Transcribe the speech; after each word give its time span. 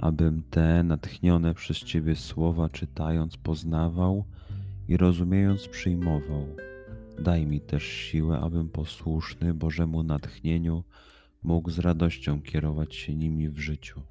abym 0.00 0.42
te 0.50 0.82
natchnione 0.82 1.54
przez 1.54 1.78
Ciebie 1.78 2.16
słowa 2.16 2.68
czytając 2.68 3.36
poznawał 3.36 4.24
i 4.88 4.96
rozumiejąc 4.96 5.68
przyjmował. 5.68 6.56
Daj 7.18 7.46
mi 7.46 7.60
też 7.60 7.82
siłę, 7.82 8.40
abym 8.40 8.68
posłuszny 8.68 9.54
Bożemu 9.54 10.02
natchnieniu 10.02 10.84
mógł 11.42 11.70
z 11.70 11.78
radością 11.78 12.42
kierować 12.42 12.94
się 12.94 13.14
nimi 13.14 13.48
w 13.48 13.58
życiu. 13.58 14.02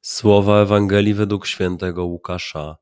Słowa 0.00 0.62
Ewangelii 0.62 1.14
według 1.14 1.46
świętego 1.46 2.04
Łukasza. 2.04 2.76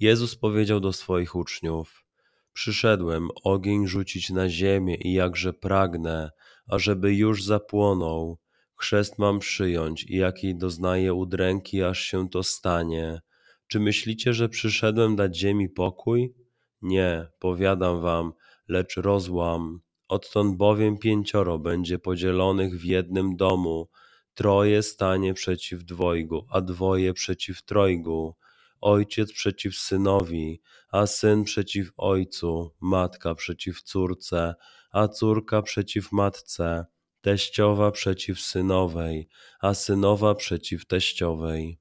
Jezus 0.00 0.36
powiedział 0.36 0.80
do 0.80 0.92
swoich 0.92 1.36
uczniów: 1.36 2.07
Przyszedłem 2.52 3.28
ogień 3.44 3.86
rzucić 3.86 4.30
na 4.30 4.48
ziemię 4.48 4.94
i 4.94 5.12
jakże 5.12 5.52
pragnę, 5.52 6.30
ażeby 6.66 7.14
już 7.14 7.44
zapłonął. 7.44 8.38
Chrzest 8.76 9.18
mam 9.18 9.38
przyjąć 9.38 10.04
i 10.04 10.16
jakiej 10.16 10.56
doznaję 10.56 11.14
udręki, 11.14 11.82
aż 11.82 12.00
się 12.00 12.28
to 12.28 12.42
stanie. 12.42 13.20
Czy 13.66 13.80
myślicie, 13.80 14.34
że 14.34 14.48
przyszedłem 14.48 15.16
dać 15.16 15.38
ziemi 15.38 15.68
pokój? 15.68 16.34
Nie, 16.82 17.26
powiadam 17.38 18.00
wam, 18.00 18.32
lecz 18.68 18.96
rozłam. 18.96 19.80
Odtąd 20.08 20.56
bowiem 20.56 20.98
pięcioro 20.98 21.58
będzie 21.58 21.98
podzielonych 21.98 22.80
w 22.80 22.84
jednym 22.84 23.36
domu, 23.36 23.88
troje 24.34 24.82
stanie 24.82 25.34
przeciw 25.34 25.84
dwojgu, 25.84 26.46
a 26.50 26.60
dwoje 26.60 27.12
przeciw 27.12 27.62
trojgu 27.62 28.34
ojciec 28.80 29.32
przeciw 29.32 29.76
synowi, 29.76 30.60
a 30.90 31.06
syn 31.06 31.44
przeciw 31.44 31.92
ojcu, 31.96 32.74
matka 32.80 33.34
przeciw 33.34 33.82
córce, 33.82 34.54
a 34.90 35.08
córka 35.08 35.62
przeciw 35.62 36.12
matce, 36.12 36.86
teściowa 37.20 37.90
przeciw 37.90 38.40
synowej, 38.40 39.28
a 39.60 39.74
synowa 39.74 40.34
przeciw 40.34 40.86
teściowej. 40.86 41.78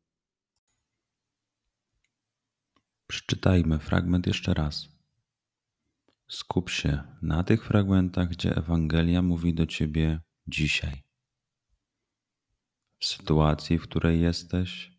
Przeczytajmy 3.07 3.79
fragment 3.79 4.27
jeszcze 4.27 4.53
raz. 4.53 4.89
Skup 6.27 6.69
się 6.69 7.03
na 7.21 7.43
tych 7.43 7.65
fragmentach, 7.65 8.29
gdzie 8.29 8.55
Ewangelia 8.55 9.21
mówi 9.21 9.53
do 9.53 9.65
ciebie 9.65 10.19
dzisiaj. 10.47 11.03
W 12.99 13.05
sytuacji, 13.05 13.77
w 13.77 13.83
której 13.83 14.21
jesteś, 14.21 14.96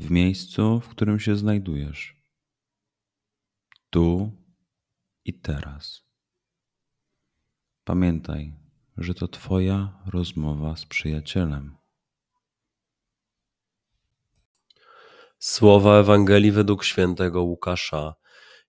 w 0.00 0.10
miejscu, 0.10 0.80
w 0.80 0.88
którym 0.88 1.20
się 1.20 1.36
znajdujesz. 1.36 2.16
Tu 3.90 4.32
i 5.24 5.40
teraz. 5.40 6.02
Pamiętaj, 7.84 8.54
że 8.96 9.14
to 9.14 9.28
Twoja 9.28 10.02
rozmowa 10.06 10.76
z 10.76 10.86
przyjacielem. 10.86 11.76
Słowa 15.38 15.98
Ewangelii 15.98 16.52
według 16.52 16.84
świętego 16.84 17.42
Łukasza. 17.42 18.14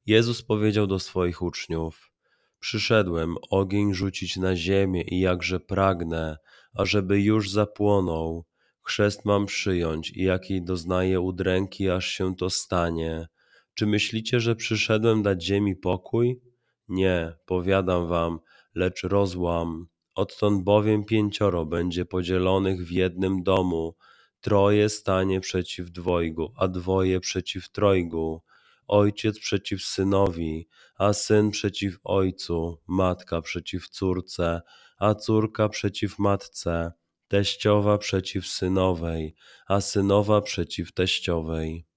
Jezus 0.05 0.43
powiedział 0.43 0.87
do 0.87 0.99
swoich 0.99 1.41
uczniów: 1.41 2.11
Przyszedłem 2.59 3.35
ogień 3.49 3.93
rzucić 3.93 4.37
na 4.37 4.55
ziemię 4.55 5.01
i 5.01 5.19
jakże 5.19 5.59
pragnę, 5.59 6.37
ażeby 6.73 7.21
już 7.21 7.49
zapłonął 7.49 8.45
Chrzest 8.83 9.25
mam 9.25 9.45
przyjąć 9.45 10.09
i 10.09 10.23
jakiej 10.23 10.63
doznaję 10.63 11.19
udręki, 11.19 11.89
aż 11.89 12.07
się 12.07 12.35
to 12.35 12.49
stanie. 12.49 13.27
Czy 13.73 13.85
myślicie, 13.85 14.39
że 14.39 14.55
przyszedłem 14.55 15.23
dać 15.23 15.43
ziemi 15.43 15.75
pokój? 15.75 16.41
Nie, 16.87 17.33
powiadam 17.45 18.07
wam, 18.07 18.39
lecz 18.75 19.03
rozłam. 19.03 19.87
Odtąd 20.15 20.63
bowiem 20.63 21.05
pięcioro 21.05 21.65
będzie 21.65 22.05
podzielonych 22.05 22.85
w 22.85 22.91
jednym 22.91 23.43
domu, 23.43 23.95
troje 24.41 24.89
stanie 24.89 25.39
przeciw 25.39 25.91
dwojgu, 25.91 26.53
a 26.55 26.67
dwoje 26.67 27.19
przeciw 27.19 27.69
trojgu, 27.69 28.41
ojciec 28.87 29.39
przeciw 29.39 29.83
synowi, 29.83 30.67
a 30.97 31.13
syn 31.13 31.51
przeciw 31.51 31.99
ojcu, 32.03 32.77
matka 32.87 33.41
przeciw 33.41 33.89
córce, 33.89 34.61
a 34.97 35.15
córka 35.15 35.69
przeciw 35.69 36.19
matce 36.19 36.91
teściowa 37.31 37.97
przeciw 37.97 38.47
synowej, 38.47 39.35
a 39.67 39.81
synowa 39.81 40.41
przeciw 40.41 40.93
teściowej. 40.93 41.87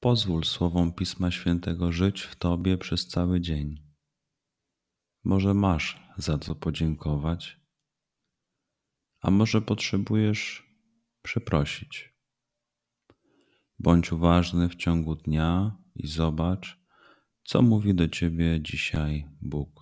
Pozwól 0.00 0.44
słowom 0.44 0.92
Pisma 0.92 1.30
Świętego 1.30 1.92
żyć 1.92 2.22
w 2.22 2.36
Tobie 2.36 2.78
przez 2.78 3.06
cały 3.06 3.40
dzień. 3.40 3.82
Może 5.24 5.54
masz 5.54 6.00
za 6.16 6.38
co 6.38 6.54
podziękować, 6.54 7.60
a 9.20 9.30
może 9.30 9.62
potrzebujesz 9.62 10.66
przeprosić. 11.22 12.14
Bądź 13.78 14.12
uważny 14.12 14.68
w 14.68 14.76
ciągu 14.76 15.16
dnia 15.16 15.76
i 15.94 16.06
zobacz, 16.06 16.78
co 17.44 17.62
mówi 17.62 17.94
do 17.94 18.08
Ciebie 18.08 18.60
dzisiaj 18.62 19.28
Bóg. 19.40 19.81